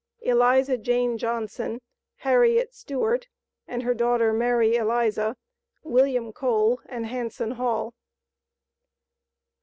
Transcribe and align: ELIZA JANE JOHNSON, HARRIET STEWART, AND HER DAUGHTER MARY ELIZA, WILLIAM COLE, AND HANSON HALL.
ELIZA 0.23 0.77
JANE 0.79 1.15
JOHNSON, 1.19 1.79
HARRIET 2.25 2.73
STEWART, 2.73 3.27
AND 3.67 3.83
HER 3.83 3.93
DAUGHTER 3.93 4.33
MARY 4.33 4.75
ELIZA, 4.75 5.37
WILLIAM 5.83 6.33
COLE, 6.33 6.81
AND 6.87 7.05
HANSON 7.05 7.51
HALL. 7.51 7.93